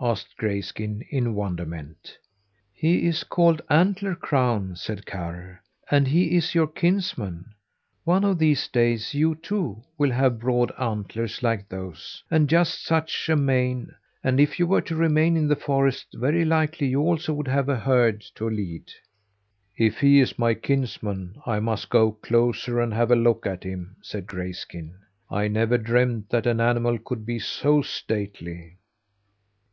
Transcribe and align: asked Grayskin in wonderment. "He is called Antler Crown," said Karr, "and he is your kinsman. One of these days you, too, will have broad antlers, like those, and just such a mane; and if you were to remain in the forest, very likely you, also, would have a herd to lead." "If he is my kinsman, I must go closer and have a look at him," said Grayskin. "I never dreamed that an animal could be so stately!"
asked 0.00 0.36
Grayskin 0.36 1.02
in 1.08 1.34
wonderment. 1.34 2.16
"He 2.72 3.06
is 3.06 3.24
called 3.24 3.62
Antler 3.70 4.14
Crown," 4.14 4.76
said 4.76 5.04
Karr, 5.06 5.62
"and 5.90 6.06
he 6.06 6.36
is 6.36 6.54
your 6.54 6.66
kinsman. 6.68 7.46
One 8.04 8.22
of 8.22 8.38
these 8.38 8.68
days 8.68 9.14
you, 9.14 9.34
too, 9.34 9.82
will 9.98 10.12
have 10.12 10.38
broad 10.38 10.70
antlers, 10.78 11.42
like 11.42 11.68
those, 11.68 12.22
and 12.30 12.48
just 12.50 12.84
such 12.84 13.28
a 13.30 13.34
mane; 13.34 13.92
and 14.22 14.38
if 14.38 14.58
you 14.58 14.66
were 14.66 14.82
to 14.82 14.94
remain 14.94 15.36
in 15.36 15.48
the 15.48 15.56
forest, 15.56 16.06
very 16.14 16.44
likely 16.44 16.88
you, 16.88 17.00
also, 17.00 17.32
would 17.32 17.48
have 17.48 17.68
a 17.68 17.78
herd 17.78 18.20
to 18.36 18.48
lead." 18.48 18.92
"If 19.76 20.00
he 20.00 20.20
is 20.20 20.38
my 20.38 20.54
kinsman, 20.54 21.36
I 21.46 21.58
must 21.60 21.88
go 21.88 22.12
closer 22.12 22.78
and 22.78 22.92
have 22.94 23.10
a 23.10 23.16
look 23.16 23.44
at 23.46 23.64
him," 23.64 23.96
said 24.02 24.26
Grayskin. 24.26 24.96
"I 25.30 25.48
never 25.48 25.78
dreamed 25.78 26.26
that 26.28 26.46
an 26.46 26.60
animal 26.60 26.98
could 26.98 27.24
be 27.24 27.38
so 27.40 27.80
stately!" 27.82 28.76